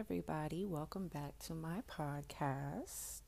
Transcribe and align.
everybody. 0.00 0.64
Welcome 0.64 1.08
back 1.08 1.38
to 1.40 1.52
my 1.52 1.82
podcast. 1.86 3.20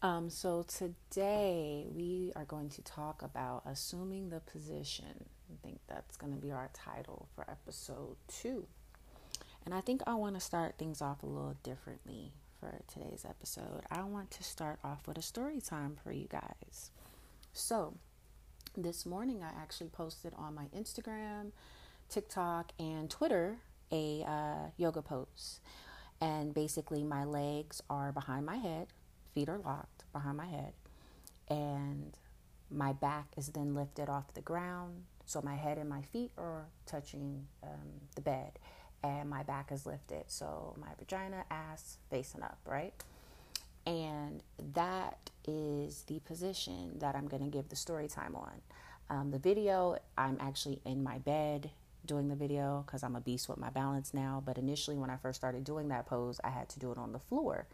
Um, 0.00 0.30
so, 0.30 0.62
today 0.62 1.84
we 1.94 2.32
are 2.34 2.46
going 2.46 2.70
to 2.70 2.82
talk 2.82 3.20
about 3.20 3.62
assuming 3.66 4.30
the 4.30 4.40
position. 4.40 5.26
I 5.52 5.56
think 5.62 5.80
that's 5.86 6.16
going 6.16 6.32
to 6.32 6.40
be 6.40 6.50
our 6.50 6.70
title 6.72 7.28
for 7.34 7.44
episode 7.50 8.16
two. 8.26 8.64
And 9.66 9.74
I 9.74 9.82
think 9.82 10.00
I 10.06 10.14
want 10.14 10.34
to 10.36 10.40
start 10.40 10.76
things 10.78 11.02
off 11.02 11.22
a 11.22 11.26
little 11.26 11.56
differently 11.62 12.32
for 12.58 12.80
today's 12.90 13.26
episode. 13.28 13.82
I 13.90 14.02
want 14.04 14.30
to 14.30 14.42
start 14.42 14.78
off 14.82 15.06
with 15.06 15.18
a 15.18 15.22
story 15.22 15.60
time 15.60 15.98
for 16.02 16.10
you 16.10 16.26
guys. 16.26 16.90
So, 17.52 17.92
this 18.74 19.04
morning 19.04 19.42
I 19.42 19.50
actually 19.60 19.90
posted 19.90 20.32
on 20.38 20.54
my 20.54 20.68
Instagram, 20.74 21.50
TikTok, 22.08 22.72
and 22.78 23.10
Twitter 23.10 23.58
a 23.92 24.24
uh, 24.26 24.70
yoga 24.78 25.02
pose. 25.02 25.60
And 26.20 26.52
basically, 26.52 27.04
my 27.04 27.24
legs 27.24 27.80
are 27.88 28.12
behind 28.12 28.44
my 28.44 28.56
head, 28.56 28.88
feet 29.34 29.48
are 29.48 29.58
locked 29.58 30.04
behind 30.12 30.36
my 30.36 30.46
head, 30.46 30.72
and 31.48 32.16
my 32.70 32.92
back 32.92 33.28
is 33.36 33.48
then 33.48 33.74
lifted 33.74 34.08
off 34.08 34.34
the 34.34 34.40
ground. 34.40 35.04
So 35.26 35.40
my 35.42 35.54
head 35.54 35.78
and 35.78 35.88
my 35.88 36.02
feet 36.02 36.32
are 36.36 36.66
touching 36.86 37.46
um, 37.62 38.00
the 38.16 38.20
bed, 38.20 38.58
and 39.02 39.30
my 39.30 39.42
back 39.42 39.70
is 39.70 39.86
lifted. 39.86 40.24
So 40.26 40.74
my 40.80 40.88
vagina, 40.98 41.44
ass 41.50 41.98
facing 42.10 42.42
up, 42.42 42.58
right? 42.66 42.94
And 43.86 44.42
that 44.74 45.30
is 45.46 46.02
the 46.02 46.18
position 46.20 46.98
that 46.98 47.14
I'm 47.14 47.28
going 47.28 47.42
to 47.42 47.48
give 47.48 47.68
the 47.68 47.76
story 47.76 48.08
time 48.08 48.34
on. 48.34 48.52
Um, 49.08 49.30
the 49.30 49.38
video, 49.38 49.96
I'm 50.18 50.36
actually 50.40 50.80
in 50.84 51.02
my 51.02 51.18
bed 51.18 51.70
doing 52.08 52.28
the 52.28 52.34
video 52.34 52.82
because 52.84 53.04
I'm 53.04 53.14
a 53.14 53.20
beast 53.20 53.48
with 53.48 53.58
my 53.58 53.70
balance 53.70 54.12
now. 54.12 54.42
But 54.44 54.58
initially, 54.58 54.96
when 54.96 55.10
I 55.10 55.16
first 55.16 55.38
started 55.38 55.62
doing 55.62 55.88
that 55.88 56.06
pose, 56.06 56.40
I 56.42 56.50
had 56.50 56.68
to 56.70 56.80
do 56.80 56.90
it 56.90 56.98
on 56.98 57.12
the 57.12 57.20
floor 57.20 57.68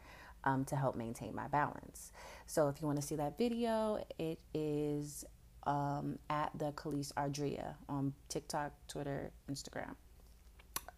um, 0.45 0.65
to 0.67 0.77
help 0.77 0.97
maintain 0.97 1.35
my 1.35 1.49
balance. 1.49 2.13
So 2.47 2.69
if 2.69 2.81
you 2.83 2.87
want 2.87 3.01
to 3.01 3.07
see 3.07 3.17
that 3.17 3.39
video, 3.39 4.05
it 4.19 4.41
is 4.53 5.25
um, 5.67 6.19
at 6.29 6.51
the 6.57 6.73
Kalise 6.73 7.13
Audrea 7.15 7.75
on 7.89 8.13
TikTok, 8.29 8.73
Twitter, 8.89 9.31
Instagram. 9.51 9.95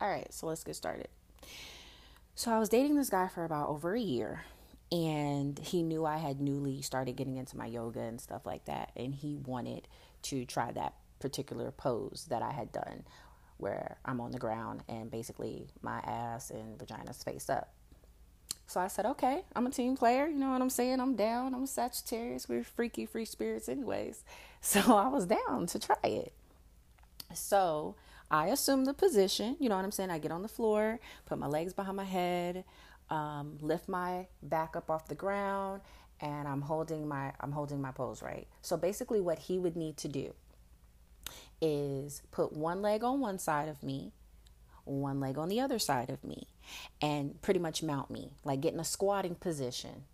All 0.01 0.09
right, 0.09 0.33
so 0.33 0.47
let's 0.47 0.65
get 0.65 0.75
started. 0.75 1.09
So 2.35 2.51
I 2.51 2.59
was 2.59 2.69
dating 2.69 2.97
this 2.97 3.09
guy 3.09 3.29
for 3.29 3.45
about 3.45 3.69
over 3.69 3.95
a 3.95 4.01
year 4.01 4.45
and 4.93 5.59
he 5.59 5.83
knew 5.83 6.05
I 6.05 6.19
had 6.19 6.41
newly 6.41 6.83
started 6.83 7.17
getting 7.17 7.39
into 7.39 7.57
my 7.57 7.67
yoga 7.67 8.01
and 8.01 8.21
stuff 8.21 8.47
like 8.47 8.67
that 8.67 8.93
and 8.95 9.15
he 9.15 9.37
wanted 9.37 9.89
to 10.23 10.45
try 10.45 10.71
that 10.73 10.95
particular 11.19 11.71
pose 11.71 12.27
that 12.29 12.43
I 12.43 12.53
had 12.53 12.73
done 12.73 13.05
where 13.59 13.99
I'm 14.05 14.21
on 14.21 14.33
the 14.33 14.39
ground 14.39 14.83
and 14.89 15.11
basically 15.11 15.69
my 15.83 15.99
ass 16.01 16.51
and 16.51 16.79
vagina's 16.79 17.23
face 17.23 17.49
up. 17.49 17.73
So 18.67 18.81
I 18.81 18.89
said, 18.89 19.07
okay, 19.07 19.45
I'm 19.55 19.67
a 19.67 19.71
team 19.71 19.97
player. 19.97 20.27
You 20.27 20.39
know 20.39 20.51
what 20.51 20.61
I'm 20.61 20.71
saying? 20.71 21.01
I'm 21.01 21.15
down. 21.15 21.55
I'm 21.55 21.65
a 21.65 21.67
Sagittarius. 21.67 22.49
We're 22.49 22.65
freaky 22.65 23.07
free 23.07 23.25
spirits, 23.25 23.69
anyways. 23.69 24.25
So 24.63 24.97
I 24.97 25.07
was 25.07 25.27
down 25.27 25.67
to 25.67 25.79
try 25.79 25.95
it. 26.03 26.33
So 27.33 27.95
I 28.33 28.49
assume 28.49 28.85
the 28.85 28.95
position. 28.95 29.57
You 29.61 29.69
know 29.69 29.77
what 29.77 29.85
I'm 29.85 29.93
saying? 29.93 30.11
I 30.11 30.19
get 30.19 30.33
on 30.33 30.43
the 30.43 30.49
floor, 30.49 30.99
put 31.25 31.39
my 31.39 31.47
legs 31.47 31.73
behind 31.73 31.97
my 31.97 32.05
head, 32.05 32.65
um, 33.09 33.59
lift 33.61 33.89
my 33.89 34.27
back 34.43 34.75
up 34.75 34.91
off 34.91 35.07
the 35.07 35.15
ground, 35.15 35.83
and 36.21 36.49
I'm 36.49 36.63
holding 36.63 37.07
my 37.07 37.33
I'm 37.39 37.53
holding 37.53 37.81
my 37.81 37.93
pose 37.93 38.23
right. 38.23 38.49
So 38.63 38.77
basically, 38.77 39.21
what 39.21 39.39
he 39.39 39.59
would 39.59 39.77
need 39.77 39.97
to 39.99 40.09
do 40.09 40.35
is 41.61 42.23
put 42.31 42.53
one 42.53 42.83
leg 42.83 43.03
on 43.03 43.21
one 43.21 43.39
side 43.39 43.69
of 43.69 43.83
me, 43.83 44.13
one 44.85 45.21
leg 45.21 45.39
on 45.39 45.49
the 45.49 45.61
other 45.61 45.79
side 45.79 46.11
of 46.11 46.23
me, 46.25 46.47
and 47.01 47.41
pretty 47.43 47.61
much 47.61 47.83
mount 47.83 48.11
me, 48.11 48.33
like 48.45 48.61
get 48.61 48.75
in 48.75 48.81
a 48.81 48.85
squatting 48.85 49.35
position 49.35 50.05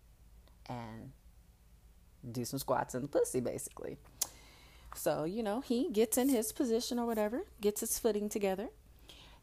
and 0.67 1.11
do 2.31 2.45
some 2.45 2.59
squats 2.59 2.95
in 2.95 3.01
the 3.01 3.07
pussy, 3.07 3.39
basically. 3.39 3.97
So, 4.95 5.23
you 5.23 5.43
know, 5.43 5.61
he 5.61 5.89
gets 5.89 6.17
in 6.17 6.29
his 6.29 6.51
position 6.51 6.99
or 6.99 7.05
whatever, 7.05 7.43
gets 7.59 7.81
his 7.81 7.99
footing 7.99 8.29
together. 8.29 8.69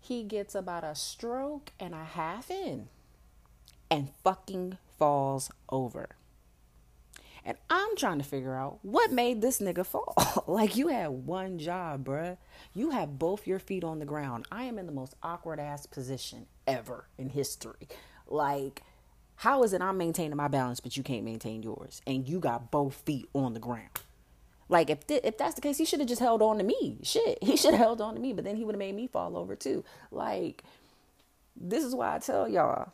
He 0.01 0.23
gets 0.23 0.55
about 0.55 0.85
a 0.85 0.95
stroke 0.95 1.73
and 1.79 1.95
a 1.95 2.05
half 2.05 2.51
in 2.51 2.89
and 3.91 4.11
fucking 4.25 4.79
falls 4.99 5.51
over. 5.69 6.11
And 7.45 7.57
I'm 7.69 7.97
trying 7.97 8.19
to 8.19 8.25
figure 8.25 8.55
out 8.55 8.79
what 8.83 9.13
made 9.13 9.41
this 9.41 9.61
nigga 9.61 9.85
fall. 9.87 10.45
like 10.47 10.77
you 10.77 10.89
had 10.89 11.09
one 11.09 11.59
job, 11.59 12.05
bruh. 12.05 12.37
You 12.75 12.91
have 12.91 13.19
both 13.19 13.47
your 13.47 13.59
feet 13.59 13.85
on 13.85 13.99
the 13.99 14.05
ground. 14.05 14.47
I 14.53 14.65
am 14.65 14.79
in 14.79 14.87
the 14.87 14.93
most 14.93 15.15
awkward 15.23 15.59
ass 15.59 15.87
position 15.87 16.47
ever 16.67 17.07
in 17.19 17.31
history. 17.31 17.89
Like, 18.27 18.83
how 19.37 19.63
is 19.63 19.73
it 19.73 19.81
I'm 19.81 19.97
maintaining 19.97 20.37
my 20.37 20.49
balance, 20.49 20.81
but 20.81 20.97
you 20.97 21.03
can't 21.03 21.25
maintain 21.25 21.63
yours, 21.63 22.03
and 22.07 22.29
you 22.29 22.41
got 22.41 22.71
both 22.71 22.95
feet 22.95 23.29
on 23.33 23.55
the 23.55 23.61
ground? 23.61 24.01
Like, 24.69 24.89
if 24.89 25.07
th- 25.07 25.23
if 25.25 25.37
that's 25.37 25.55
the 25.55 25.61
case, 25.61 25.79
he 25.79 25.85
should 25.85 25.99
have 25.99 26.09
just 26.09 26.21
held 26.21 26.43
on 26.43 26.59
to 26.59 26.65
me. 26.65 26.99
Shit, 27.03 27.43
he 27.43 27.57
should 27.57 27.73
have 27.73 27.81
held 27.81 28.01
on 28.01 28.15
to 28.15 28.21
me, 28.21 28.33
but 28.33 28.45
then 28.45 28.57
he 28.57 28.65
would 28.65 28.75
have 28.75 28.79
made 28.79 28.95
me 28.95 29.07
fall 29.07 29.37
over 29.37 29.57
too. 29.57 29.83
Like, 30.13 30.63
this 31.57 31.83
is 31.83 31.95
why 31.95 32.15
I 32.15 32.19
tell 32.19 32.49
y'all 32.49 32.93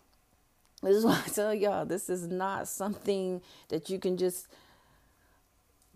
this 0.82 0.96
is 0.96 1.04
why 1.06 1.22
I 1.24 1.28
tell 1.28 1.54
y'all 1.54 1.84
this 1.86 2.08
is 2.08 2.26
not 2.26 2.68
something 2.68 3.42
that 3.68 3.90
you 3.90 3.98
can 3.98 4.16
just 4.16 4.48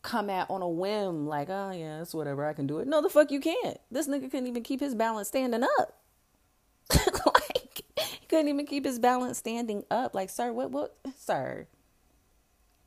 come 0.03 0.31
at 0.31 0.49
on 0.51 0.63
a 0.63 0.69
whim, 0.69 1.27
like, 1.27 1.49
oh 1.51 1.73
yeah, 1.73 2.01
it's 2.01 2.15
whatever, 2.15 2.47
I 2.47 2.53
can 2.53 2.67
do 2.67 2.79
it. 2.79 2.89
No, 2.89 3.03
the 3.03 3.11
fuck 3.11 3.31
you 3.31 3.41
can't. 3.41 3.79
This 3.91 4.09
nigga 4.09 4.31
couldn't 4.31 4.47
even 4.47 4.63
keep 4.63 4.81
his 4.81 4.95
balance 4.95 5.29
standing 5.29 5.63
up. 5.63 5.99
like 7.27 7.83
he 7.97 8.27
couldn't 8.27 8.49
even 8.49 8.67
keep 8.67 8.85
his 8.85 8.99
balance 8.99 9.39
standing 9.39 9.85
up. 9.91 10.15
Like, 10.15 10.31
sir, 10.31 10.53
what 10.53 10.71
what 10.71 10.97
sir? 11.17 11.67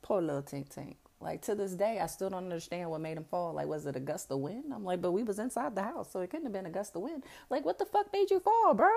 Poor 0.02 0.20
little 0.20 0.42
Tink 0.42 0.68
Tink. 0.74 0.96
Like 1.20 1.40
to 1.42 1.54
this 1.54 1.72
day, 1.72 2.00
I 2.00 2.06
still 2.06 2.28
don't 2.28 2.44
understand 2.44 2.90
what 2.90 3.00
made 3.00 3.16
him 3.16 3.24
fall. 3.24 3.54
Like, 3.54 3.66
was 3.66 3.86
it 3.86 3.96
a 3.96 4.00
gust 4.00 4.30
of 4.30 4.40
wind? 4.40 4.72
I'm 4.74 4.84
like, 4.84 5.00
but 5.00 5.12
we 5.12 5.22
was 5.22 5.38
inside 5.38 5.74
the 5.74 5.82
house, 5.82 6.10
so 6.12 6.20
it 6.20 6.28
couldn't 6.28 6.44
have 6.44 6.52
been 6.52 6.66
a 6.66 6.70
gust 6.70 6.94
of 6.96 7.02
wind. 7.02 7.24
Like, 7.48 7.64
what 7.64 7.78
the 7.78 7.86
fuck 7.86 8.12
made 8.12 8.30
you 8.30 8.40
fall, 8.40 8.74
bro? 8.74 8.90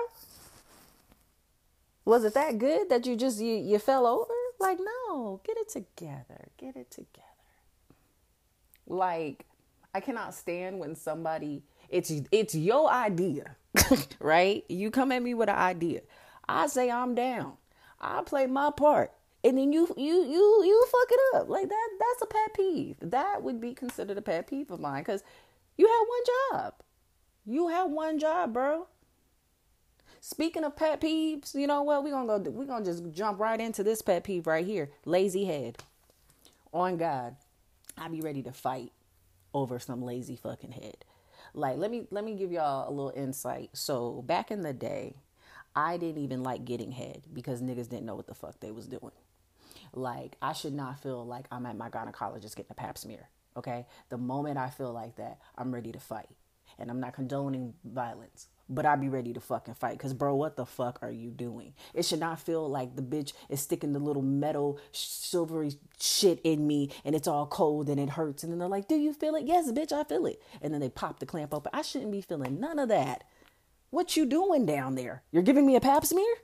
Was 2.08 2.24
it 2.24 2.32
that 2.32 2.56
good 2.56 2.88
that 2.88 3.04
you 3.04 3.16
just 3.16 3.38
you, 3.38 3.54
you 3.56 3.78
fell 3.78 4.06
over? 4.06 4.32
Like, 4.58 4.78
no, 4.80 5.42
get 5.44 5.58
it 5.58 5.68
together. 5.68 6.48
Get 6.56 6.74
it 6.74 6.90
together. 6.90 7.26
Like, 8.86 9.44
I 9.94 10.00
cannot 10.00 10.34
stand 10.34 10.78
when 10.78 10.94
somebody 10.94 11.64
it's 11.90 12.10
it's 12.32 12.54
your 12.54 12.90
idea, 12.90 13.56
right? 14.20 14.64
You 14.70 14.90
come 14.90 15.12
at 15.12 15.22
me 15.22 15.34
with 15.34 15.50
an 15.50 15.56
idea. 15.56 16.00
I 16.48 16.68
say 16.68 16.90
I'm 16.90 17.14
down. 17.14 17.58
I 18.00 18.22
play 18.22 18.46
my 18.46 18.70
part. 18.70 19.12
And 19.44 19.58
then 19.58 19.74
you 19.74 19.86
you 19.98 20.24
you 20.24 20.64
you 20.64 20.86
fuck 20.90 21.08
it 21.10 21.20
up. 21.36 21.50
Like 21.50 21.68
that 21.68 21.88
that's 22.00 22.22
a 22.22 22.26
pet 22.26 22.54
peeve. 22.54 22.96
That 23.02 23.42
would 23.42 23.60
be 23.60 23.74
considered 23.74 24.16
a 24.16 24.22
pet 24.22 24.46
peeve 24.46 24.70
of 24.70 24.80
mine 24.80 25.04
cuz 25.04 25.22
you 25.76 25.86
had 25.86 26.04
one 26.08 26.62
job. 26.62 26.74
You 27.44 27.68
had 27.68 27.84
one 27.84 28.18
job, 28.18 28.54
bro. 28.54 28.86
Speaking 30.20 30.64
of 30.64 30.76
pet 30.76 31.00
peeves, 31.00 31.54
you 31.54 31.66
know 31.66 31.82
what? 31.82 32.02
We're 32.02 32.10
gonna 32.10 32.40
go 32.40 32.50
we're 32.50 32.64
gonna 32.64 32.84
just 32.84 33.10
jump 33.12 33.38
right 33.38 33.60
into 33.60 33.82
this 33.82 34.02
pet 34.02 34.24
peeve 34.24 34.46
right 34.46 34.66
here. 34.66 34.90
Lazy 35.04 35.44
head. 35.44 35.78
On 36.72 36.96
God. 36.96 37.36
I 37.96 38.08
be 38.08 38.20
ready 38.20 38.42
to 38.42 38.52
fight 38.52 38.92
over 39.54 39.78
some 39.78 40.02
lazy 40.02 40.36
fucking 40.36 40.72
head. 40.72 41.04
Like 41.54 41.78
let 41.78 41.90
me 41.90 42.06
let 42.10 42.24
me 42.24 42.34
give 42.34 42.52
y'all 42.52 42.88
a 42.88 42.90
little 42.90 43.12
insight. 43.14 43.70
So 43.72 44.22
back 44.22 44.50
in 44.50 44.62
the 44.62 44.72
day, 44.72 45.16
I 45.74 45.96
didn't 45.96 46.22
even 46.22 46.42
like 46.42 46.64
getting 46.64 46.92
head 46.92 47.22
because 47.32 47.62
niggas 47.62 47.88
didn't 47.88 48.06
know 48.06 48.16
what 48.16 48.26
the 48.26 48.34
fuck 48.34 48.60
they 48.60 48.70
was 48.70 48.86
doing. 48.86 49.12
Like 49.92 50.36
I 50.42 50.52
should 50.52 50.74
not 50.74 51.00
feel 51.00 51.24
like 51.24 51.46
I'm 51.50 51.66
at 51.66 51.76
my 51.76 51.88
gynecologist 51.88 52.56
getting 52.56 52.70
a 52.70 52.74
pap 52.74 52.98
smear. 52.98 53.28
Okay? 53.56 53.86
The 54.08 54.18
moment 54.18 54.58
I 54.58 54.70
feel 54.70 54.92
like 54.92 55.16
that, 55.16 55.38
I'm 55.56 55.74
ready 55.74 55.92
to 55.92 56.00
fight. 56.00 56.28
And 56.78 56.90
I'm 56.90 57.00
not 57.00 57.14
condoning 57.14 57.74
violence 57.84 58.48
but 58.68 58.86
I'd 58.86 59.00
be 59.00 59.08
ready 59.08 59.32
to 59.32 59.40
fucking 59.40 59.74
fight. 59.74 59.98
Cause 59.98 60.12
bro, 60.12 60.34
what 60.34 60.56
the 60.56 60.66
fuck 60.66 60.98
are 61.02 61.10
you 61.10 61.30
doing? 61.30 61.74
It 61.94 62.04
should 62.04 62.20
not 62.20 62.40
feel 62.40 62.68
like 62.68 62.96
the 62.96 63.02
bitch 63.02 63.32
is 63.48 63.60
sticking 63.60 63.92
the 63.92 63.98
little 63.98 64.22
metal 64.22 64.78
silvery 64.92 65.72
shit 66.00 66.40
in 66.44 66.66
me 66.66 66.90
and 67.04 67.14
it's 67.14 67.28
all 67.28 67.46
cold 67.46 67.88
and 67.88 67.98
it 67.98 68.10
hurts. 68.10 68.42
And 68.42 68.52
then 68.52 68.58
they're 68.58 68.68
like, 68.68 68.88
Do 68.88 68.96
you 68.96 69.12
feel 69.12 69.34
it? 69.34 69.46
Yes, 69.46 69.70
bitch, 69.72 69.92
I 69.92 70.04
feel 70.04 70.26
it. 70.26 70.42
And 70.60 70.72
then 70.72 70.80
they 70.80 70.90
pop 70.90 71.18
the 71.18 71.26
clamp 71.26 71.54
open. 71.54 71.70
I 71.72 71.82
shouldn't 71.82 72.12
be 72.12 72.20
feeling 72.20 72.60
none 72.60 72.78
of 72.78 72.88
that. 72.88 73.24
What 73.90 74.16
you 74.16 74.26
doing 74.26 74.66
down 74.66 74.94
there? 74.94 75.22
You're 75.30 75.42
giving 75.42 75.66
me 75.66 75.76
a 75.76 75.80
pap 75.80 76.04
smear? 76.04 76.34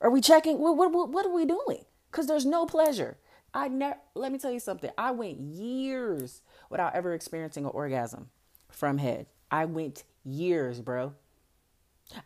Are 0.00 0.10
we 0.10 0.20
checking? 0.20 0.58
What, 0.58 0.76
what, 0.76 1.10
what 1.10 1.26
are 1.26 1.34
we 1.34 1.44
doing? 1.44 1.84
Because 2.10 2.26
there's 2.26 2.46
no 2.46 2.64
pleasure. 2.66 3.18
I 3.52 3.68
never, 3.68 3.96
let 4.14 4.32
me 4.32 4.38
tell 4.38 4.50
you 4.50 4.60
something. 4.60 4.90
I 4.98 5.10
went 5.12 5.40
years 5.40 6.42
without 6.70 6.94
ever 6.94 7.14
experiencing 7.14 7.64
an 7.64 7.70
orgasm 7.72 8.28
from 8.70 8.98
head. 8.98 9.26
I 9.50 9.64
went 9.64 10.04
years, 10.26 10.80
bro. 10.80 11.14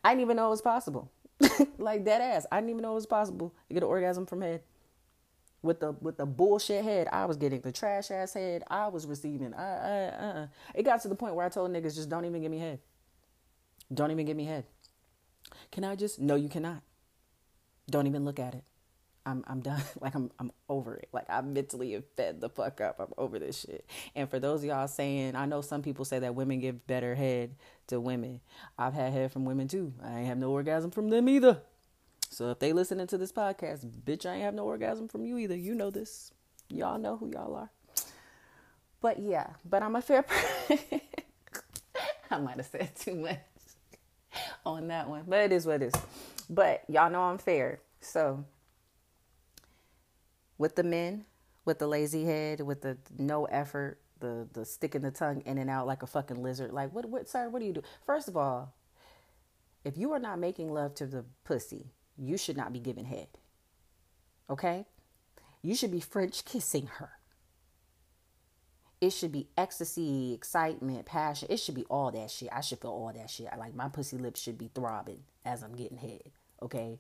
I 0.02 0.11
didn't 0.11 0.23
even 0.23 0.37
know 0.37 0.47
it 0.47 0.50
was 0.50 0.62
possible. 0.62 1.11
like 1.79 2.05
dead 2.05 2.20
ass. 2.20 2.47
I 2.50 2.58
didn't 2.58 2.70
even 2.70 2.82
know 2.82 2.93
it 2.93 2.97
was 2.97 3.06
possible 3.06 3.55
to 3.69 3.75
get 3.75 3.82
an 3.82 3.88
orgasm 3.88 4.26
from 4.26 4.41
head. 4.41 4.62
With 5.62 5.81
the 5.81 5.93
with 5.93 6.17
the 6.17 6.25
bullshit 6.25 6.85
head, 6.85 7.06
I 7.12 7.26
was 7.26 7.37
getting 7.37 7.61
the 7.61 7.73
trash 7.73 8.11
ass 8.11 8.32
head. 8.32 8.62
I 8.69 8.88
was 8.88 9.06
receiving. 9.06 9.52
Uh, 9.52 9.56
uh, 9.58 10.25
uh. 10.25 10.47
It 10.75 10.85
got 10.85 11.02
to 11.02 11.08
the 11.08 11.14
point 11.14 11.35
where 11.35 11.44
I 11.44 11.50
told 11.50 11.70
niggas 11.70 11.97
just 11.97 12.08
don't 12.08 12.25
even 12.25 12.41
give 12.41 12.50
me 12.50 12.58
head. 12.58 12.79
Don't 13.93 14.11
even 14.11 14.25
give 14.25 14.37
me 14.37 14.47
head. 14.47 14.64
Can 15.70 15.85
I 15.85 15.97
just? 15.97 16.19
No, 16.19 16.35
you 16.35 16.49
cannot. 16.49 16.82
Don't 17.91 18.06
even 18.06 18.25
look 18.25 18.38
at 18.38 18.55
it. 18.55 18.64
I'm 19.26 19.44
I'm 19.46 19.61
done. 19.61 19.82
Like 20.00 20.14
I'm 20.14 20.31
I'm 20.38 20.52
over 20.69 20.96
it. 20.96 21.08
Like 21.12 21.26
I 21.28 21.40
mentally 21.43 21.93
have 21.93 22.05
fed 22.17 22.40
the 22.40 22.49
fuck 22.49 22.81
up. 22.81 22.96
I'm 22.99 23.12
over 23.19 23.38
this 23.38 23.61
shit. 23.61 23.88
And 24.14 24.28
for 24.28 24.38
those 24.38 24.64
y'all 24.64 24.88
saying, 24.88 25.37
I 25.37 25.46
know 25.46 25.61
some 25.61 25.82
people 25.82 26.05
say 26.05 26.19
that 26.20 26.34
women 26.34 26.61
give 26.61 26.87
better 26.87 27.14
head 27.14 27.55
to 27.88 28.00
women. 28.00 28.40
I've 28.78 28.94
had 28.94 29.12
head 29.12 29.32
from 29.32 29.44
women 29.44 29.69
too. 29.69 29.93
I 30.02 30.19
ain't 30.19 30.26
have 30.26 30.38
no 30.38 30.50
orgasm 30.50 30.90
from 30.90 31.11
them 31.11 31.28
either. 31.28 31.61
So 32.31 32.50
if 32.50 32.61
they 32.61 32.72
listening 32.72 33.08
to 33.08 33.19
this 33.19 33.32
podcast, 33.32 33.84
bitch, 34.05 34.25
I 34.25 34.34
ain't 34.34 34.43
have 34.44 34.55
no 34.55 34.64
orgasm 34.64 35.08
from 35.08 35.25
you 35.25 35.37
either. 35.38 35.56
You 35.56 35.75
know 35.75 35.90
this. 35.90 36.32
Y'all 36.69 36.99
know 36.99 37.16
who 37.16 37.31
y'all 37.32 37.55
are. 37.56 37.70
But 39.00 39.19
yeah, 39.19 39.49
but 39.64 39.82
I'm 39.82 39.96
a 39.96 40.02
fair 40.02 40.23
person. 40.23 41.00
I 42.31 42.38
might 42.38 42.58
have 42.58 42.66
said 42.66 42.94
too 42.94 43.16
much 43.16 43.40
on 44.64 44.88
that 44.88 45.08
one, 45.08 45.25
but 45.26 45.40
it 45.40 45.52
is 45.52 45.66
what 45.66 45.82
it 45.82 45.93
is. 45.94 46.02
But 46.49 46.84
y'all 46.88 47.11
know 47.11 47.23
I'm 47.23 47.38
fair. 47.38 47.81
So 48.00 48.44
with 50.60 50.76
the 50.76 50.82
men, 50.82 51.24
with 51.64 51.78
the 51.78 51.86
lazy 51.86 52.26
head, 52.26 52.60
with 52.60 52.82
the 52.82 52.98
no 53.18 53.46
effort, 53.46 53.98
the 54.20 54.46
the 54.52 54.66
sticking 54.66 55.00
the 55.00 55.10
tongue 55.10 55.42
in 55.46 55.56
and 55.56 55.70
out 55.70 55.86
like 55.86 56.02
a 56.02 56.06
fucking 56.06 56.42
lizard. 56.42 56.70
Like 56.70 56.92
what 56.92 57.06
what 57.06 57.30
sir, 57.30 57.48
what 57.48 57.60
do 57.60 57.66
you 57.66 57.72
do? 57.72 57.82
First 58.04 58.28
of 58.28 58.36
all, 58.36 58.74
if 59.84 59.96
you 59.96 60.12
are 60.12 60.18
not 60.18 60.38
making 60.38 60.70
love 60.70 60.94
to 60.96 61.06
the 61.06 61.24
pussy, 61.44 61.86
you 62.18 62.36
should 62.36 62.58
not 62.58 62.74
be 62.74 62.78
giving 62.78 63.06
head. 63.06 63.28
Okay? 64.50 64.84
You 65.62 65.74
should 65.74 65.90
be 65.90 66.00
French 66.00 66.44
kissing 66.44 66.88
her. 66.98 67.12
It 69.00 69.14
should 69.14 69.32
be 69.32 69.48
ecstasy, 69.56 70.34
excitement, 70.34 71.06
passion. 71.06 71.48
It 71.50 71.56
should 71.56 71.74
be 71.74 71.86
all 71.88 72.10
that 72.10 72.30
shit. 72.30 72.50
I 72.52 72.60
should 72.60 72.80
feel 72.80 72.90
all 72.90 73.10
that 73.14 73.30
shit. 73.30 73.48
I 73.50 73.56
like 73.56 73.74
my 73.74 73.88
pussy 73.88 74.18
lips 74.18 74.42
should 74.42 74.58
be 74.58 74.70
throbbing 74.74 75.22
as 75.42 75.62
I'm 75.62 75.74
getting 75.74 75.96
head. 75.96 76.32
Okay? 76.60 76.98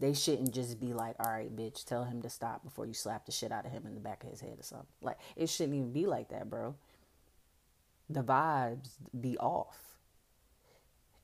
They 0.00 0.14
shouldn't 0.14 0.52
just 0.52 0.80
be 0.80 0.94
like, 0.94 1.16
all 1.20 1.30
right, 1.30 1.54
bitch, 1.54 1.84
tell 1.84 2.04
him 2.04 2.22
to 2.22 2.30
stop 2.30 2.64
before 2.64 2.86
you 2.86 2.94
slap 2.94 3.26
the 3.26 3.32
shit 3.32 3.52
out 3.52 3.66
of 3.66 3.72
him 3.72 3.84
in 3.86 3.94
the 3.94 4.00
back 4.00 4.24
of 4.24 4.30
his 4.30 4.40
head 4.40 4.58
or 4.58 4.62
something. 4.62 4.86
Like, 5.02 5.18
it 5.36 5.48
shouldn't 5.50 5.76
even 5.76 5.92
be 5.92 6.06
like 6.06 6.30
that, 6.30 6.48
bro. 6.48 6.74
The 8.08 8.22
vibes 8.22 8.92
be 9.18 9.36
off. 9.36 9.76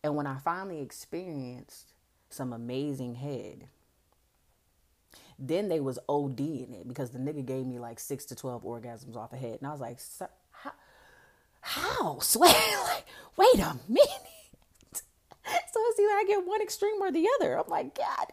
And 0.05 0.15
when 0.15 0.27
I 0.27 0.37
finally 0.37 0.83
experienced 0.83 1.95
some 2.29 2.53
amazing 2.53 3.15
head, 3.15 3.69
then 5.39 5.69
they 5.69 5.81
was 5.81 5.99
OD 6.09 6.41
in 6.41 6.75
it 6.75 6.87
because 6.87 7.11
the 7.11 7.19
nigga 7.19 7.45
gave 7.45 7.67
me 7.67 7.79
like 7.79 7.99
six 7.99 8.27
to 8.27 8.35
12 8.37 8.63
orgasms 8.63 9.17
off 9.17 9.33
a 9.33 9.37
head. 9.37 9.59
And 9.59 9.67
I 9.67 9.73
was 9.73 9.81
like, 9.81 9.99
how? 10.51 10.73
How? 11.61 12.19
Swear, 12.21 12.53
like, 12.85 13.07
wait 13.37 13.59
a 13.59 13.77
minute. 13.89 14.11
So 15.73 15.81
it's 15.91 16.01
either 16.01 16.09
I 16.09 16.25
get 16.27 16.45
one 16.47 16.61
extreme 16.61 17.01
or 17.01 17.13
the 17.13 17.29
other. 17.37 17.57
I'm 17.57 17.69
like, 17.69 17.95
God, 17.95 18.33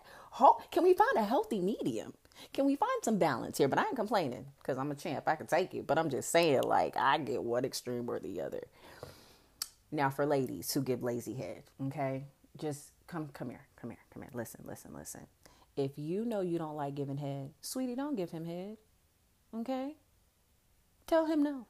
can 0.72 0.84
we 0.84 0.94
find 0.94 1.18
a 1.18 1.24
healthy 1.24 1.60
medium? 1.60 2.14
Can 2.54 2.66
we 2.66 2.76
find 2.76 3.04
some 3.04 3.18
balance 3.18 3.58
here? 3.58 3.68
But 3.68 3.80
I 3.80 3.84
ain't 3.84 3.96
complaining 3.96 4.46
because 4.60 4.78
I'm 4.78 4.92
a 4.92 4.96
champ. 4.96 5.28
I 5.28 5.36
can 5.36 5.48
take 5.48 5.74
it. 5.74 5.88
But 5.88 5.98
I'm 5.98 6.10
just 6.10 6.32
saying, 6.32 6.64
like, 6.64 6.98
I 6.98 7.18
get 7.20 7.44
one 7.44 7.66
extreme 7.66 8.10
or 8.10 8.20
the 8.20 8.42
other. 8.42 8.64
Now, 9.92 10.10
for 10.10 10.26
ladies 10.26 10.74
who 10.74 10.82
give 10.82 11.04
lazy 11.04 11.36
head, 11.36 11.64
okay, 11.88 12.26
just 12.58 12.90
come, 13.06 13.30
come 13.34 13.50
here, 13.50 13.68
come 13.76 13.92
here, 13.92 14.00
come 14.12 14.24
here. 14.24 14.32
Listen, 14.34 14.62
listen, 14.66 14.92
listen. 14.94 15.28
If 15.76 15.92
you 15.98 16.26
know 16.26 16.42
you 16.42 16.58
don't 16.58 16.76
like 16.76 16.96
giving 16.96 17.18
head, 17.18 17.52
sweetie, 17.62 17.96
don't 17.96 18.16
give 18.16 18.32
him 18.32 18.46
head. 18.46 18.78
Okay? 19.56 19.96
Tell 21.06 21.26
him 21.26 21.44
no. 21.44 21.68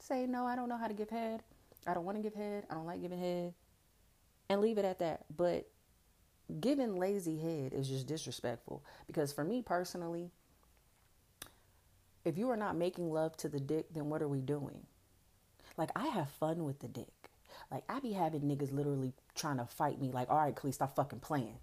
Say, 0.00 0.26
no, 0.26 0.46
I 0.46 0.56
don't 0.56 0.68
know 0.68 0.76
how 0.76 0.88
to 0.88 0.94
give 0.94 1.10
head. 1.10 1.42
I 1.86 1.94
don't 1.94 2.04
want 2.04 2.18
to 2.18 2.22
give 2.22 2.34
head. 2.34 2.64
I 2.70 2.74
don't 2.74 2.86
like 2.86 3.00
giving 3.00 3.20
head. 3.20 3.54
And 4.48 4.60
leave 4.60 4.78
it 4.78 4.84
at 4.84 4.98
that. 4.98 5.24
But 5.34 5.68
giving 6.60 6.96
lazy 6.98 7.38
head 7.38 7.72
is 7.72 7.88
just 7.88 8.06
disrespectful. 8.06 8.84
Because 9.06 9.32
for 9.32 9.44
me 9.44 9.62
personally 9.62 10.30
if 12.24 12.38
you 12.38 12.50
are 12.50 12.56
not 12.56 12.76
making 12.76 13.12
love 13.12 13.36
to 13.38 13.48
the 13.48 13.60
dick 13.60 13.86
then 13.94 14.10
what 14.10 14.22
are 14.22 14.28
we 14.28 14.40
doing? 14.40 14.86
Like 15.76 15.90
i 15.96 16.06
have 16.08 16.30
fun 16.30 16.64
with 16.64 16.80
the 16.80 16.88
dick. 16.88 17.08
Like 17.70 17.84
i 17.88 18.00
be 18.00 18.12
having 18.12 18.42
niggas 18.42 18.72
literally 18.72 19.14
trying 19.34 19.58
to 19.58 19.66
fight 19.66 20.00
me 20.00 20.12
like 20.12 20.30
all 20.30 20.38
right 20.38 20.56
please 20.56 20.76
stop 20.76 20.96
fucking 20.96 21.20
playing. 21.20 21.58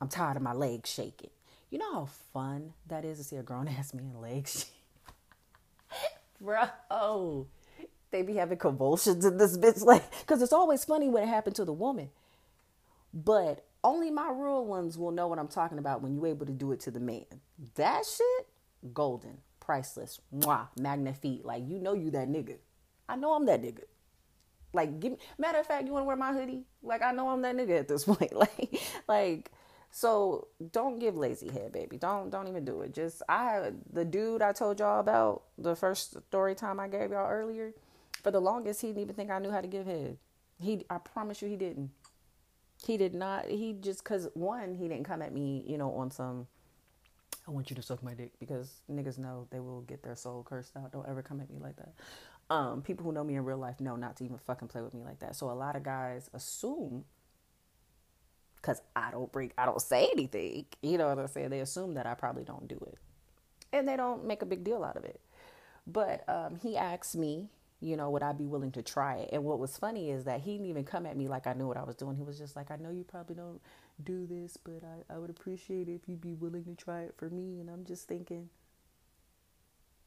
I'm 0.00 0.08
tired 0.08 0.36
of 0.36 0.42
my 0.42 0.52
legs 0.52 0.90
shaking. 0.90 1.30
You 1.70 1.78
know 1.78 1.92
how 1.92 2.08
fun 2.32 2.74
that 2.88 3.04
is 3.04 3.18
to 3.18 3.24
see 3.24 3.36
a 3.36 3.42
grown 3.42 3.68
ass 3.78 3.94
man 3.94 4.20
legs 4.20 4.70
bro 6.40 7.46
they 8.10 8.22
be 8.22 8.34
having 8.34 8.58
convulsions 8.58 9.24
in 9.24 9.36
this 9.38 9.58
bitch 9.58 9.82
like 9.84 10.04
because 10.20 10.42
it's 10.42 10.52
always 10.52 10.84
funny 10.84 11.08
when 11.08 11.22
it 11.22 11.28
happened 11.28 11.56
to 11.56 11.64
the 11.64 11.72
woman 11.72 12.10
but 13.16 13.64
only 13.82 14.10
my 14.10 14.30
real 14.30 14.66
ones 14.66 14.98
will 14.98 15.10
know 15.10 15.26
what 15.26 15.38
I'm 15.38 15.48
talking 15.48 15.78
about 15.78 16.02
when 16.02 16.14
you're 16.14 16.26
able 16.26 16.44
to 16.44 16.52
do 16.52 16.72
it 16.72 16.80
to 16.80 16.90
the 16.90 17.00
man. 17.00 17.24
That 17.76 18.04
shit, 18.04 18.46
golden, 18.92 19.38
priceless, 19.58 20.20
mwah, 20.34 20.68
magnifique. 20.78 21.40
Like 21.42 21.66
you 21.66 21.78
know 21.78 21.94
you 21.94 22.10
that 22.10 22.28
nigga. 22.28 22.58
I 23.08 23.16
know 23.16 23.32
I'm 23.32 23.46
that 23.46 23.62
nigga. 23.62 23.84
Like 24.74 25.00
give 25.00 25.12
me 25.12 25.18
matter 25.38 25.58
of 25.58 25.66
fact, 25.66 25.86
you 25.86 25.92
wanna 25.92 26.04
wear 26.04 26.16
my 26.16 26.34
hoodie? 26.34 26.64
Like 26.82 27.02
I 27.02 27.12
know 27.12 27.30
I'm 27.30 27.40
that 27.42 27.56
nigga 27.56 27.80
at 27.80 27.88
this 27.88 28.04
point. 28.06 28.34
like 28.34 28.80
like 29.08 29.50
so 29.90 30.48
don't 30.72 30.98
give 30.98 31.16
lazy 31.16 31.48
head, 31.48 31.72
baby. 31.72 31.96
Don't 31.96 32.28
don't 32.28 32.48
even 32.48 32.66
do 32.66 32.82
it. 32.82 32.92
Just 32.92 33.22
I 33.30 33.70
the 33.90 34.04
dude 34.04 34.42
I 34.42 34.52
told 34.52 34.78
y'all 34.78 35.00
about 35.00 35.44
the 35.56 35.74
first 35.74 36.18
story 36.28 36.54
time 36.54 36.78
I 36.78 36.88
gave 36.88 37.12
y'all 37.12 37.30
earlier. 37.30 37.72
For 38.22 38.30
the 38.30 38.40
longest, 38.40 38.82
he 38.82 38.88
didn't 38.88 39.02
even 39.02 39.14
think 39.14 39.30
I 39.30 39.38
knew 39.38 39.50
how 39.50 39.62
to 39.62 39.68
give 39.68 39.86
head. 39.86 40.18
He 40.60 40.84
I 40.90 40.98
promise 40.98 41.40
you 41.40 41.48
he 41.48 41.56
didn't. 41.56 41.90
He 42.84 42.96
did 42.96 43.14
not. 43.14 43.46
He 43.46 43.74
just 43.80 44.02
because 44.04 44.28
one, 44.34 44.74
he 44.74 44.88
didn't 44.88 45.04
come 45.04 45.22
at 45.22 45.32
me, 45.32 45.64
you 45.66 45.78
know, 45.78 45.92
on 45.92 46.10
some. 46.10 46.46
I 47.48 47.52
want 47.52 47.70
you 47.70 47.76
to 47.76 47.82
suck 47.82 48.02
my 48.02 48.14
dick 48.14 48.32
because 48.40 48.82
niggas 48.90 49.18
know 49.18 49.46
they 49.50 49.60
will 49.60 49.82
get 49.82 50.02
their 50.02 50.16
soul 50.16 50.42
cursed 50.42 50.76
out. 50.76 50.92
Don't 50.92 51.08
ever 51.08 51.22
come 51.22 51.40
at 51.40 51.48
me 51.48 51.58
like 51.60 51.76
that. 51.76 51.92
Um, 52.48 52.82
people 52.82 53.04
who 53.04 53.12
know 53.12 53.24
me 53.24 53.36
in 53.36 53.44
real 53.44 53.58
life 53.58 53.80
know 53.80 53.96
not 53.96 54.16
to 54.16 54.24
even 54.24 54.38
fucking 54.38 54.68
play 54.68 54.82
with 54.82 54.94
me 54.94 55.02
like 55.02 55.20
that. 55.20 55.36
So 55.36 55.50
a 55.50 55.52
lot 55.52 55.76
of 55.76 55.82
guys 55.82 56.28
assume 56.34 57.04
because 58.56 58.82
I 58.96 59.12
don't 59.12 59.30
break, 59.30 59.52
I 59.56 59.64
don't 59.64 59.80
say 59.80 60.08
anything. 60.12 60.66
You 60.82 60.98
know 60.98 61.08
what 61.08 61.18
I'm 61.18 61.28
saying? 61.28 61.50
They 61.50 61.60
assume 61.60 61.94
that 61.94 62.06
I 62.06 62.14
probably 62.14 62.42
don't 62.42 62.66
do 62.66 62.76
it, 62.88 62.98
and 63.72 63.86
they 63.86 63.96
don't 63.96 64.26
make 64.26 64.42
a 64.42 64.46
big 64.46 64.64
deal 64.64 64.82
out 64.82 64.96
of 64.96 65.04
it. 65.04 65.20
But 65.86 66.28
um, 66.28 66.56
he 66.56 66.76
asked 66.76 67.16
me, 67.16 67.48
you 67.80 67.96
know, 67.96 68.10
would 68.10 68.22
I 68.22 68.32
be 68.32 68.46
willing 68.46 68.72
to 68.72 68.82
try 68.82 69.16
it? 69.16 69.30
And 69.32 69.44
what 69.44 69.58
was 69.58 69.76
funny 69.76 70.10
is 70.10 70.24
that 70.24 70.40
he 70.40 70.52
didn't 70.52 70.66
even 70.66 70.84
come 70.84 71.06
at 71.06 71.16
me 71.16 71.28
like 71.28 71.46
I 71.46 71.52
knew 71.52 71.66
what 71.66 71.76
I 71.76 71.84
was 71.84 71.96
doing. 71.96 72.16
He 72.16 72.22
was 72.22 72.38
just 72.38 72.56
like, 72.56 72.70
I 72.70 72.76
know 72.76 72.90
you 72.90 73.04
probably 73.04 73.36
don't 73.36 73.60
do 74.02 74.26
this, 74.26 74.56
but 74.56 74.82
I, 74.82 75.14
I 75.14 75.18
would 75.18 75.30
appreciate 75.30 75.88
it 75.88 75.94
if 75.94 76.08
you'd 76.08 76.20
be 76.20 76.32
willing 76.32 76.64
to 76.64 76.74
try 76.74 77.02
it 77.02 77.14
for 77.16 77.28
me. 77.28 77.60
And 77.60 77.68
I'm 77.68 77.84
just 77.84 78.08
thinking, 78.08 78.48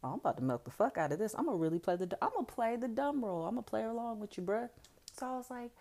oh, 0.03 0.13
I'm 0.13 0.20
about 0.20 0.38
to 0.38 0.44
milk 0.44 0.65
the 0.65 0.72
fuck 0.72 0.98
out 0.98 1.12
of 1.12 1.20
this. 1.20 1.36
I'm 1.38 1.46
gonna 1.46 1.58
really 1.58 1.79
play 1.79 1.96
the 1.96 2.17
I'm 2.22 2.32
gonna 2.34 2.46
play 2.46 2.75
the 2.75 2.88
dumb 2.88 3.24
role. 3.24 3.46
I'm 3.46 3.55
gonna 3.55 3.62
play 3.62 3.84
along 3.84 4.20
with 4.20 4.38
you, 4.38 4.44
bruh. 4.44 4.70
So 5.17 5.27
I 5.27 5.38
was 5.38 5.50
like, 5.50 5.72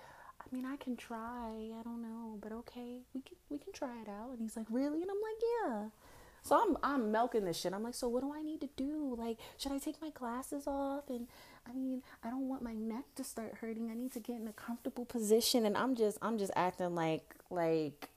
I 0.41 0.55
mean, 0.55 0.65
I 0.65 0.77
can 0.77 0.97
try. 0.97 1.71
I 1.79 1.83
don't 1.85 2.03
know, 2.03 2.39
but 2.41 2.53
okay, 2.53 3.01
we 3.15 3.23
can 3.23 3.37
we 3.49 3.59
can 3.59 3.73
try 3.73 4.01
it 4.03 4.09
out. 4.09 4.31
And 4.31 4.41
he's 4.41 4.57
like, 4.57 4.67
really? 4.71 5.03
And 5.03 5.11
I'm 5.11 5.17
like, 5.17 5.43
yeah. 5.65 5.89
So 6.43 6.57
I'm 6.57 6.77
I'm 6.83 7.13
milking 7.13 7.45
this 7.45 7.59
shit. 7.61 7.73
I'm 7.73 7.83
like, 7.83 7.95
so 7.95 8.09
what 8.09 8.23
do 8.23 8.33
I 8.33 8.43
need 8.43 8.61
to 8.63 8.69
do? 8.77 9.15
Like, 9.19 9.39
should 9.59 9.73
I 9.73 9.79
take 9.79 10.01
my 10.01 10.11
glasses 10.11 10.67
off? 10.67 11.05
And 11.09 11.27
I 11.69 11.75
mean, 11.75 12.03
I 12.25 12.31
don't 12.31 12.49
want 12.49 12.63
my 12.63 12.73
neck 12.73 13.05
to 13.17 13.25
start 13.25 13.57
hurting. 13.61 13.91
I 13.91 13.95
need 13.95 14.13
to 14.13 14.21
get 14.21 14.37
in 14.37 14.49
a 14.49 14.53
comfortable 14.53 15.05
position. 15.05 15.67
And 15.67 15.77
I'm 15.77 15.95
just 15.95 16.19
I'm 16.23 16.39
just 16.39 16.53
acting 16.57 16.95
like 16.95 17.35
like 17.51 18.09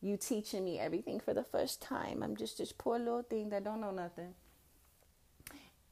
you 0.00 0.16
teaching 0.16 0.64
me 0.64 0.78
everything 0.78 1.20
for 1.20 1.34
the 1.34 1.44
first 1.44 1.82
time. 1.82 2.22
I'm 2.22 2.36
just 2.36 2.58
this 2.58 2.72
poor 2.72 2.98
little 2.98 3.22
thing 3.22 3.50
that 3.50 3.64
don't 3.64 3.80
know 3.80 3.90
nothing. 3.90 4.34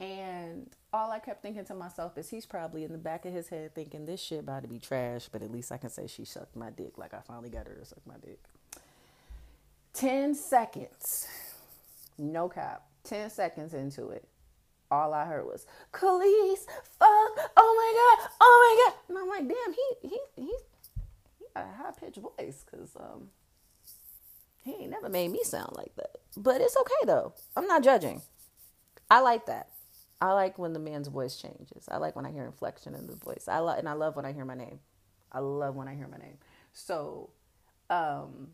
And 0.00 0.69
all 0.93 1.11
I 1.12 1.21
kept 1.21 1.43
thinking 1.43 1.64
to 1.67 1.75
myself 1.75 2.19
is 2.19 2.29
he's 2.29 2.45
probably 2.45 2.85
in 2.85 2.93
the 2.93 2.99
back 2.99 3.25
of 3.25 3.33
his 3.33 3.49
head 3.49 3.75
thinking 3.75 4.05
this 4.05 4.21
shit 4.21 4.41
about 4.41 4.62
to 4.62 4.69
be 4.69 4.79
trash, 4.79 5.29
but 5.31 5.43
at 5.43 5.50
least 5.50 5.71
I 5.71 5.76
can 5.76 5.91
say 5.91 6.07
she 6.07 6.25
sucked 6.25 6.57
my 6.57 6.71
dick. 6.71 6.99
Like 6.99 7.14
I 7.14 7.21
finally 7.21 7.50
got 7.50 7.69
her 7.69 7.75
to 7.75 7.85
suck 7.85 8.05
my 8.07 8.17
dick. 8.21 8.41
10 9.95 10.35
seconds. 10.35 11.29
No 12.19 12.49
cap. 12.49 12.83
10 13.05 13.31
seconds 13.31 13.75
into 13.75 14.09
it. 14.09 14.26
All 14.93 15.15
I 15.15 15.25
heard 15.25 15.47
was, 15.47 15.65
Kalise, 15.91 16.67
fuck, 16.99 17.51
oh 17.57 18.17
my 18.19 18.19
God, 18.21 18.31
oh 18.43 18.59
my 18.61 18.93
God. 18.93 18.99
And 19.09 19.19
I'm 19.19 19.29
like, 19.29 19.49
damn, 19.49 19.73
he, 19.73 20.09
he, 20.09 20.19
he, 20.37 20.53
he 21.39 21.45
got 21.57 21.65
a 21.65 21.83
high 21.83 21.93
pitched 21.99 22.19
voice 22.19 22.63
because 22.71 22.95
um, 22.97 23.29
he 24.63 24.73
ain't 24.73 24.91
never 24.91 25.09
made 25.09 25.31
me 25.31 25.41
sound 25.45 25.75
like 25.77 25.97
that. 25.97 26.19
But 26.37 26.61
it's 26.61 26.77
okay 26.77 27.07
though. 27.07 27.33
I'm 27.57 27.67
not 27.67 27.83
judging. 27.83 28.21
I 29.11 29.21
like 29.21 29.47
that. 29.47 29.71
I 30.21 30.33
like 30.33 30.59
when 30.59 30.75
the 30.75 30.79
man's 30.79 31.09
voice 31.09 31.37
changes. 31.37 31.89
I 31.91 31.97
like 31.97 32.15
when 32.15 32.27
I 32.27 32.31
hear 32.31 32.45
inflection 32.45 32.95
in 32.95 33.07
the 33.07 33.17
voice. 33.17 33.49
I 33.49 33.61
love 33.61 33.79
and 33.79 33.89
I 33.89 33.95
love 33.95 34.15
when 34.15 34.27
I 34.27 34.33
hear 34.35 34.45
my 34.45 34.55
name. 34.55 34.81
I 35.33 35.39
love 35.39 35.75
when 35.75 35.89
I 35.89 35.95
hear 35.95 36.07
my 36.07 36.19
name. 36.19 36.37
So, 36.75 37.31
um, 37.89 38.49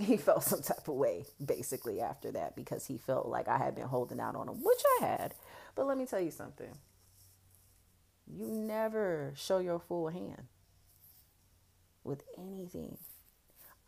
he 0.00 0.16
felt 0.16 0.44
some 0.44 0.62
type 0.62 0.88
of 0.88 0.94
way 0.94 1.24
basically 1.44 2.00
after 2.00 2.32
that 2.32 2.56
because 2.56 2.86
he 2.86 2.98
felt 2.98 3.26
like 3.26 3.48
I 3.48 3.58
had 3.58 3.74
been 3.74 3.86
holding 3.86 4.20
out 4.20 4.36
on 4.36 4.48
him, 4.48 4.62
which 4.62 4.80
I 5.00 5.06
had. 5.06 5.34
But 5.74 5.86
let 5.86 5.98
me 5.98 6.06
tell 6.06 6.20
you 6.20 6.30
something. 6.30 6.72
You 8.26 8.46
never 8.46 9.32
show 9.36 9.58
your 9.58 9.80
full 9.80 10.08
hand 10.08 10.44
with 12.04 12.22
anything. 12.38 12.98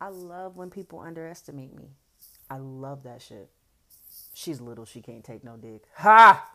I 0.01 0.09
love 0.09 0.57
when 0.57 0.69
people 0.69 0.99
underestimate 0.99 1.75
me. 1.75 1.91
I 2.49 2.57
love 2.57 3.03
that 3.03 3.21
shit. 3.21 3.49
She's 4.33 4.59
little, 4.61 4.85
she 4.85 5.01
can't 5.01 5.23
take 5.23 5.43
no 5.43 5.57
dick. 5.57 5.83
Ha! 5.95 6.49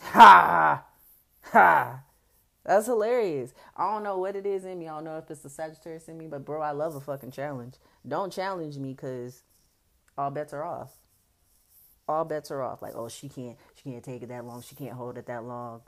Ha! 0.00 0.84
Ha! 1.42 2.03
That's 2.64 2.86
hilarious. 2.86 3.52
I 3.76 3.92
don't 3.92 4.02
know 4.02 4.18
what 4.18 4.36
it 4.36 4.46
is 4.46 4.64
in 4.64 4.78
me. 4.78 4.88
I 4.88 4.94
don't 4.94 5.04
know 5.04 5.18
if 5.18 5.30
it's 5.30 5.42
the 5.42 5.50
Sagittarius 5.50 6.08
in 6.08 6.16
me, 6.16 6.26
but 6.26 6.44
bro, 6.44 6.62
I 6.62 6.70
love 6.70 6.94
a 6.96 7.00
fucking 7.00 7.30
challenge. 7.30 7.74
Don't 8.06 8.32
challenge 8.32 8.78
me 8.78 8.94
because 8.94 9.42
all 10.16 10.30
bets 10.30 10.52
are 10.54 10.64
off. 10.64 10.96
All 12.08 12.24
bets 12.24 12.50
are 12.50 12.62
off. 12.62 12.80
Like, 12.80 12.94
oh, 12.94 13.08
she 13.08 13.28
can't, 13.28 13.56
she 13.74 13.90
can't 13.90 14.02
take 14.02 14.22
it 14.22 14.28
that 14.28 14.46
long. 14.46 14.62
She 14.62 14.74
can't 14.74 14.94
hold 14.94 15.18
it 15.18 15.26
that 15.26 15.44
long. 15.44 15.82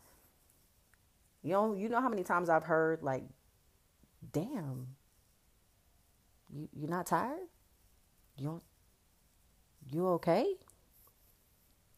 You 1.42 1.52
know, 1.52 1.74
you 1.74 1.88
know 1.88 2.00
how 2.00 2.08
many 2.08 2.24
times 2.24 2.50
I've 2.50 2.64
heard 2.64 3.02
like, 3.02 3.24
damn, 4.32 4.88
you 6.50 6.68
you're 6.74 6.90
not 6.90 7.06
tired? 7.06 7.48
You 8.36 8.46
don't, 8.46 8.62
you 9.90 10.08
okay? 10.08 10.56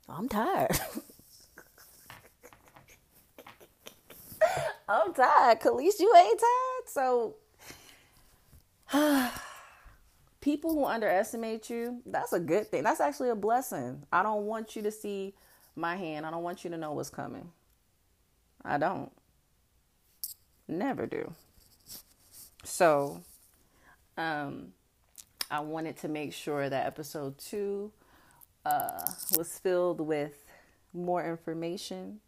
I'm 0.08 0.28
tired. 0.28 0.78
I'm 4.88 5.12
tired. 5.12 5.60
Kalise, 5.60 6.00
you 6.00 6.12
ain't 6.16 6.40
tired. 6.40 6.88
So 6.88 7.36
people 10.40 10.72
who 10.72 10.84
underestimate 10.84 11.68
you, 11.68 12.00
that's 12.06 12.32
a 12.32 12.40
good 12.40 12.68
thing. 12.68 12.84
That's 12.84 13.00
actually 13.00 13.28
a 13.28 13.34
blessing. 13.34 14.04
I 14.12 14.22
don't 14.22 14.46
want 14.46 14.76
you 14.76 14.82
to 14.82 14.90
see 14.90 15.34
my 15.76 15.96
hand. 15.96 16.24
I 16.24 16.30
don't 16.30 16.42
want 16.42 16.64
you 16.64 16.70
to 16.70 16.78
know 16.78 16.92
what's 16.92 17.10
coming. 17.10 17.50
I 18.64 18.78
don't. 18.78 19.12
Never 20.66 21.06
do. 21.06 21.32
So, 22.64 23.22
um, 24.18 24.72
I 25.50 25.60
wanted 25.60 25.96
to 25.98 26.08
make 26.08 26.34
sure 26.34 26.68
that 26.68 26.86
episode 26.86 27.38
two 27.38 27.90
uh, 28.66 29.06
was 29.36 29.58
filled 29.58 30.00
with 30.00 30.44
more 30.92 31.24
information 31.24 32.20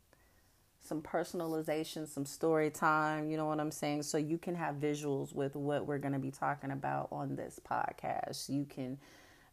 some 0.90 1.00
personalization, 1.00 2.08
some 2.08 2.26
story 2.26 2.68
time, 2.68 3.30
you 3.30 3.36
know 3.36 3.46
what 3.46 3.60
I'm 3.60 3.70
saying? 3.70 4.02
So 4.02 4.18
you 4.18 4.38
can 4.38 4.56
have 4.56 4.74
visuals 4.74 5.32
with 5.32 5.54
what 5.54 5.86
we're 5.86 5.98
going 5.98 6.14
to 6.14 6.18
be 6.18 6.32
talking 6.32 6.72
about 6.72 7.06
on 7.12 7.36
this 7.36 7.60
podcast. 7.64 8.48
You 8.48 8.64
can 8.68 8.98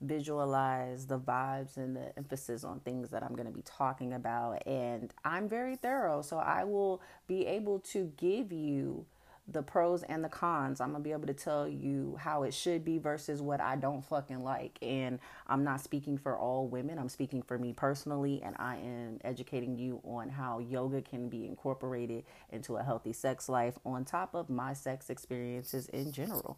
visualize 0.01 1.05
the 1.05 1.19
vibes 1.19 1.77
and 1.77 1.95
the 1.95 2.11
emphasis 2.17 2.63
on 2.63 2.79
things 2.79 3.11
that 3.11 3.21
I'm 3.21 3.35
going 3.35 3.45
to 3.45 3.53
be 3.53 3.61
talking 3.61 4.13
about. 4.13 4.65
And 4.65 5.13
I'm 5.23 5.47
very 5.47 5.75
thorough, 5.75 6.23
so 6.23 6.37
I 6.37 6.63
will 6.63 7.03
be 7.27 7.45
able 7.45 7.81
to 7.91 8.11
give 8.17 8.51
you 8.51 9.05
the 9.49 9.61
pros 9.61 10.03
and 10.03 10.23
the 10.23 10.29
cons. 10.29 10.81
I'm 10.81 10.91
gonna 10.91 11.03
be 11.03 11.13
able 11.13 11.27
to 11.27 11.33
tell 11.33 11.67
you 11.67 12.17
how 12.19 12.43
it 12.43 12.53
should 12.53 12.83
be 12.83 12.97
versus 12.97 13.41
what 13.41 13.61
I 13.61 13.75
don't 13.75 14.03
fucking 14.03 14.43
like. 14.43 14.77
And 14.81 15.19
I'm 15.47 15.63
not 15.63 15.81
speaking 15.81 16.17
for 16.17 16.37
all 16.37 16.67
women, 16.67 16.99
I'm 16.99 17.09
speaking 17.09 17.41
for 17.41 17.57
me 17.57 17.73
personally. 17.73 18.41
And 18.43 18.55
I 18.59 18.77
am 18.77 19.19
educating 19.23 19.77
you 19.77 20.01
on 20.03 20.29
how 20.29 20.59
yoga 20.59 21.01
can 21.01 21.29
be 21.29 21.45
incorporated 21.45 22.25
into 22.51 22.77
a 22.77 22.83
healthy 22.83 23.13
sex 23.13 23.47
life 23.47 23.77
on 23.85 24.05
top 24.05 24.35
of 24.35 24.49
my 24.49 24.73
sex 24.73 25.09
experiences 25.09 25.87
in 25.89 26.11
general. 26.11 26.57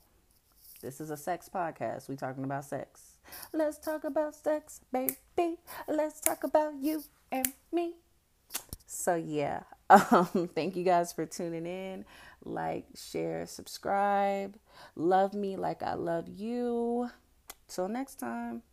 This 0.82 1.02
is 1.02 1.10
a 1.10 1.18
sex 1.18 1.50
podcast. 1.54 2.08
We 2.08 2.16
talking 2.16 2.46
about 2.46 2.64
sex. 2.64 3.18
Let's 3.54 3.78
talk 3.78 4.06
about 4.06 4.34
sex, 4.34 4.80
baby. 4.92 5.58
Let's 5.88 6.22
talk 6.22 6.44
about 6.44 6.74
you 6.82 7.04
and 7.32 7.52
me. 7.72 7.96
So 8.92 9.14
yeah, 9.14 9.62
um, 9.90 10.50
thank 10.56 10.76
you 10.76 10.84
guys 10.84 11.14
for 11.14 11.26
tuning 11.28 11.68
in 11.68 12.06
like, 12.44 12.86
share, 12.96 13.46
subscribe. 13.46 14.58
Love 14.96 15.34
me 15.36 15.58
like 15.58 15.84
I 15.84 15.94
love 15.94 16.28
you. 16.28 17.12
Till 17.68 17.88
next 17.88 18.16
time. 18.16 18.64